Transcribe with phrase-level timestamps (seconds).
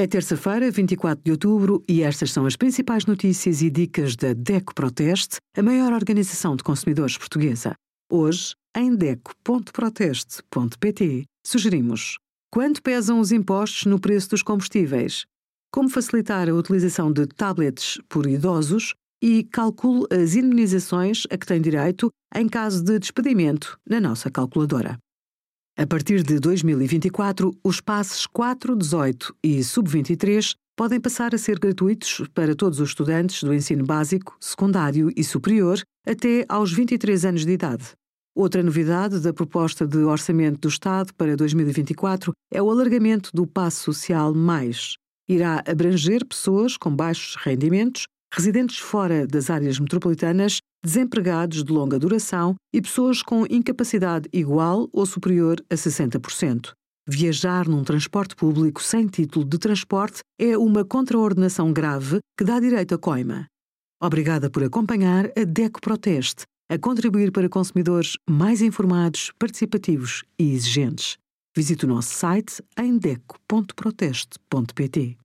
[0.00, 4.72] É terça-feira, 24 de outubro, e estas são as principais notícias e dicas da DECO
[4.72, 7.74] Proteste, a maior organização de consumidores portuguesa.
[8.08, 12.16] Hoje, em DECO.proteste.pt, sugerimos
[12.48, 15.26] quanto pesam os impostos no preço dos combustíveis,
[15.72, 21.60] como facilitar a utilização de tablets por idosos e calcule as indemnizações a que tem
[21.60, 24.96] direito em caso de despedimento na nossa calculadora.
[25.80, 32.20] A partir de 2024, os passes 4, 18 e sub-23 podem passar a ser gratuitos
[32.34, 37.52] para todos os estudantes do ensino básico, secundário e superior até aos 23 anos de
[37.52, 37.92] idade.
[38.34, 43.84] Outra novidade da proposta de orçamento do Estado para 2024 é o alargamento do Passo
[43.92, 44.96] Social Mais.
[45.28, 52.54] Irá abranger pessoas com baixos rendimentos residentes fora das áreas metropolitanas, desempregados de longa duração
[52.72, 56.72] e pessoas com incapacidade igual ou superior a 60%.
[57.06, 62.94] Viajar num transporte público sem título de transporte é uma contraordenação grave que dá direito
[62.94, 63.46] a coima.
[64.00, 71.16] Obrigada por acompanhar a DECO Proteste, a contribuir para consumidores mais informados, participativos e exigentes.
[71.56, 75.17] Visite o nosso site em deco.proteste.pt.